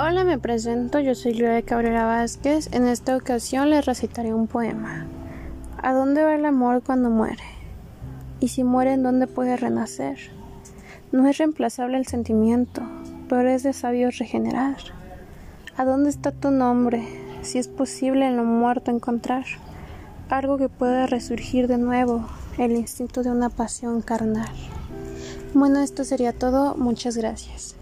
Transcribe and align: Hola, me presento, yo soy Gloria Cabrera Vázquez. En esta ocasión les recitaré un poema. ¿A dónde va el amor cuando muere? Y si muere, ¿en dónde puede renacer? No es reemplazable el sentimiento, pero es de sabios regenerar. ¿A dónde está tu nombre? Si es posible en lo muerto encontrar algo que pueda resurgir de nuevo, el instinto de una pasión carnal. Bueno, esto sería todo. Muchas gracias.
Hola, 0.00 0.22
me 0.22 0.38
presento, 0.38 1.00
yo 1.00 1.16
soy 1.16 1.32
Gloria 1.32 1.60
Cabrera 1.62 2.06
Vázquez. 2.06 2.72
En 2.72 2.86
esta 2.86 3.16
ocasión 3.16 3.70
les 3.70 3.84
recitaré 3.84 4.32
un 4.32 4.46
poema. 4.46 5.08
¿A 5.82 5.92
dónde 5.92 6.22
va 6.22 6.36
el 6.36 6.44
amor 6.44 6.84
cuando 6.86 7.10
muere? 7.10 7.42
Y 8.38 8.46
si 8.46 8.62
muere, 8.62 8.92
¿en 8.92 9.02
dónde 9.02 9.26
puede 9.26 9.56
renacer? 9.56 10.16
No 11.10 11.26
es 11.26 11.38
reemplazable 11.38 11.98
el 11.98 12.06
sentimiento, 12.06 12.82
pero 13.28 13.48
es 13.48 13.64
de 13.64 13.72
sabios 13.72 14.18
regenerar. 14.18 14.76
¿A 15.76 15.84
dónde 15.84 16.10
está 16.10 16.30
tu 16.30 16.52
nombre? 16.52 17.02
Si 17.42 17.58
es 17.58 17.66
posible 17.66 18.28
en 18.28 18.36
lo 18.36 18.44
muerto 18.44 18.92
encontrar 18.92 19.46
algo 20.28 20.58
que 20.58 20.68
pueda 20.68 21.08
resurgir 21.08 21.66
de 21.66 21.78
nuevo, 21.78 22.24
el 22.56 22.70
instinto 22.70 23.24
de 23.24 23.32
una 23.32 23.50
pasión 23.50 24.00
carnal. 24.02 24.54
Bueno, 25.54 25.80
esto 25.80 26.04
sería 26.04 26.32
todo. 26.32 26.76
Muchas 26.76 27.16
gracias. 27.16 27.74